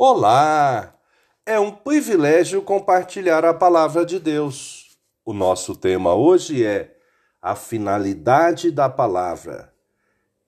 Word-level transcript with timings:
Olá! 0.00 0.94
É 1.44 1.58
um 1.58 1.72
privilégio 1.72 2.62
compartilhar 2.62 3.44
a 3.44 3.52
palavra 3.52 4.06
de 4.06 4.20
Deus. 4.20 4.96
O 5.24 5.32
nosso 5.32 5.74
tema 5.74 6.14
hoje 6.14 6.64
é 6.64 6.96
a 7.42 7.56
finalidade 7.56 8.70
da 8.70 8.88
palavra. 8.88 9.74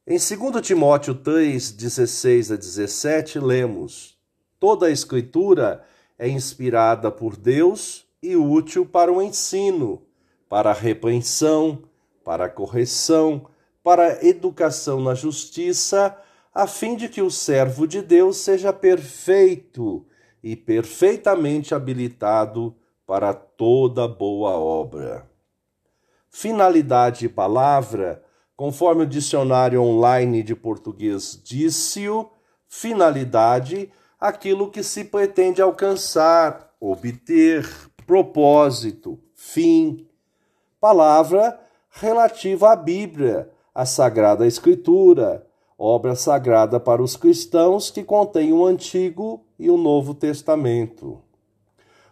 Em 0.07 0.17
2 0.17 0.65
Timóteo 0.65 1.17
3, 1.17 1.73
16 1.73 2.53
a 2.53 2.57
17, 2.57 3.41
lemos: 3.41 4.17
Toda 4.61 4.87
a 4.87 4.91
Escritura 4.91 5.83
é 6.17 6.29
inspirada 6.29 7.11
por 7.11 7.37
Deus 7.37 8.07
e 8.23 8.37
útil 8.37 8.87
para 8.87 9.13
o 9.13 9.21
ensino, 9.21 10.01
para 10.49 10.71
a 10.71 10.75
repreensão, 10.75 11.83
para 12.25 12.45
a 12.45 12.49
correção, 12.49 13.49
para 13.83 14.13
a 14.13 14.25
educação 14.25 15.01
na 15.01 15.17
justiça, 15.17 16.17
a 16.55 16.67
fim 16.67 16.97
de 16.97 17.09
que 17.09 17.23
o 17.23 17.31
servo 17.31 17.87
de 17.87 18.03
Deus 18.03 18.39
seja 18.39 18.73
perfeito 18.73 20.07
e 20.43 20.57
perfeitamente 20.57 21.75
habilitado 21.75 22.75
para 23.07 23.33
toda 23.33 24.09
boa 24.09 24.53
obra. 24.53 25.29
Finalidade 26.29 27.27
e 27.27 27.29
palavra, 27.29 28.23
conforme 28.57 29.03
o 29.03 29.07
dicionário 29.07 29.83
online 29.83 30.43
de 30.43 30.55
português 30.55 31.41
disse-o, 31.43 32.31
finalidade, 32.69 33.91
aquilo 34.19 34.71
que 34.71 34.83
se 34.83 35.05
pretende 35.05 35.61
alcançar, 35.61 36.73
obter, 36.81 37.69
propósito, 38.07 39.19
fim. 39.35 40.07
Palavra 40.81 41.61
relativa 41.91 42.73
à 42.73 42.77
Bíblia, 42.77 43.51
à 43.75 43.85
Sagrada 43.85 44.47
Escritura, 44.47 45.47
obra 45.83 46.15
sagrada 46.15 46.79
para 46.79 47.03
os 47.03 47.17
cristãos 47.17 47.91
que 47.91 48.05
contém 48.05 48.53
o 48.53 48.67
Antigo 48.67 49.41
e 49.59 49.71
o 49.71 49.79
Novo 49.79 50.13
Testamento. 50.13 51.19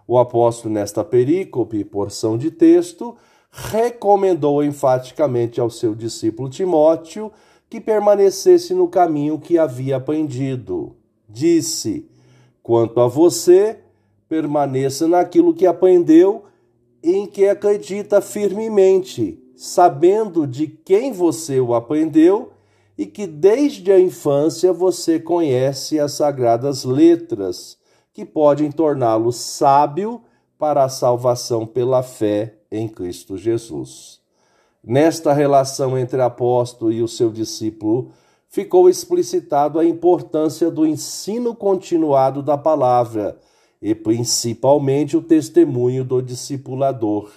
O 0.07 0.19
apóstolo, 0.19 0.73
nesta 0.73 1.05
perícope, 1.05 1.85
porção 1.85 2.39
de 2.39 2.51
texto, 2.51 3.15
recomendou 3.51 4.65
enfaticamente 4.65 5.61
ao 5.61 5.69
seu 5.69 5.95
discípulo 5.95 6.49
Timóteo 6.49 7.31
que 7.69 7.79
permanecesse 7.79 8.73
no 8.73 8.89
caminho 8.89 9.39
que 9.39 9.59
havia 9.59 9.97
aprendido. 9.97 10.97
Disse: 11.29 12.09
Quanto 12.63 13.03
a 13.03 13.07
você, 13.07 13.81
permaneça 14.27 15.07
naquilo 15.07 15.53
que 15.53 15.67
aprendeu 15.67 16.45
em 17.03 17.27
que 17.27 17.47
acredita 17.47 18.23
firmemente, 18.23 19.39
sabendo 19.55 20.47
de 20.47 20.67
quem 20.67 21.13
você 21.13 21.61
o 21.61 21.75
aprendeu 21.75 22.53
e 22.99 23.07
que 23.07 23.29
desde 23.29 23.93
a 23.93 24.01
infância 24.01 24.73
você 24.73 25.21
conhece 25.21 26.01
as 26.01 26.15
sagradas 26.15 26.85
letras, 26.85 27.79
que 28.13 28.25
podem 28.25 28.73
torná-lo 28.73 29.31
sábio 29.31 30.21
para 30.59 30.83
a 30.83 30.89
salvação 30.89 31.65
pela 31.65 32.03
fé 32.03 32.57
em 32.69 32.89
Cristo 32.89 33.37
Jesus. 33.39 34.21
Nesta 34.83 35.33
relação 35.33 35.97
entre 35.97 36.21
apóstolo 36.21 36.91
e 36.91 37.01
o 37.01 37.07
seu 37.07 37.31
discípulo, 37.31 38.11
ficou 38.49 38.89
explicitado 38.89 39.79
a 39.79 39.85
importância 39.85 40.69
do 40.69 40.85
ensino 40.85 41.55
continuado 41.55 42.43
da 42.43 42.59
palavra 42.59 43.39
e 43.81 43.95
principalmente 43.95 45.17
o 45.17 45.23
testemunho 45.23 46.03
do 46.03 46.21
discipulador. 46.21 47.31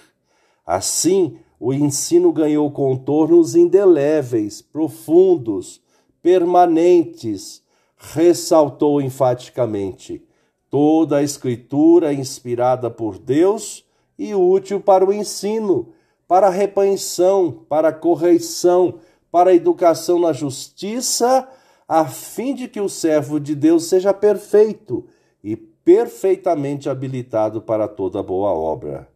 Assim, 0.66 1.38
o 1.64 1.72
ensino 1.72 2.32
ganhou 2.32 2.68
contornos 2.72 3.54
indeléveis, 3.54 4.60
profundos, 4.60 5.80
permanentes, 6.20 7.62
ressaltou 7.96 9.00
enfaticamente. 9.00 10.26
Toda 10.68 11.18
a 11.18 11.22
Escritura 11.22 12.10
é 12.10 12.14
inspirada 12.14 12.90
por 12.90 13.16
Deus 13.16 13.84
e 14.18 14.34
útil 14.34 14.80
para 14.80 15.04
o 15.04 15.12
ensino, 15.12 15.90
para 16.26 16.48
a 16.48 16.50
repreensão, 16.50 17.64
para 17.68 17.90
a 17.90 17.92
correção, 17.92 18.98
para 19.30 19.50
a 19.50 19.54
educação 19.54 20.18
na 20.18 20.32
justiça, 20.32 21.48
a 21.86 22.04
fim 22.06 22.56
de 22.56 22.66
que 22.66 22.80
o 22.80 22.88
servo 22.88 23.38
de 23.38 23.54
Deus 23.54 23.84
seja 23.84 24.12
perfeito 24.12 25.06
e 25.44 25.54
perfeitamente 25.54 26.90
habilitado 26.90 27.62
para 27.62 27.86
toda 27.86 28.20
boa 28.20 28.50
obra. 28.50 29.11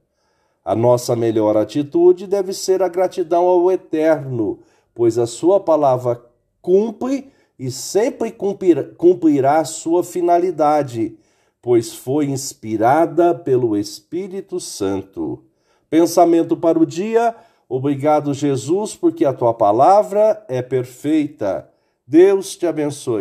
A 0.66 0.74
nossa 0.74 1.14
melhor 1.14 1.56
atitude 1.56 2.26
deve 2.26 2.52
ser 2.52 2.82
a 2.82 2.88
gratidão 2.88 3.44
ao 3.44 3.70
Eterno, 3.70 4.58
pois 4.92 5.16
a 5.16 5.24
Sua 5.24 5.60
palavra 5.60 6.20
cumpre 6.60 7.30
e 7.56 7.70
sempre 7.70 8.32
cumprirá 8.32 9.60
a 9.60 9.64
sua 9.64 10.02
finalidade, 10.02 11.16
pois 11.62 11.94
foi 11.94 12.26
inspirada 12.26 13.32
pelo 13.32 13.76
Espírito 13.76 14.58
Santo. 14.58 15.44
Pensamento 15.88 16.56
para 16.56 16.80
o 16.80 16.84
dia. 16.84 17.32
Obrigado, 17.68 18.34
Jesus, 18.34 18.96
porque 18.96 19.24
a 19.24 19.32
tua 19.32 19.54
palavra 19.54 20.44
é 20.48 20.62
perfeita. 20.62 21.70
Deus 22.04 22.56
te 22.56 22.66
abençoe. 22.66 23.14